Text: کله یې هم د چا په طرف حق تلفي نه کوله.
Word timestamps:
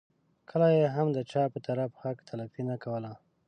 کله 0.49 0.67
یې 0.77 0.85
هم 0.95 1.07
د 1.17 1.19
چا 1.31 1.43
په 1.53 1.59
طرف 1.67 1.91
حق 2.01 2.17
تلفي 2.29 2.61
نه 2.71 2.75
کوله. 2.83 3.11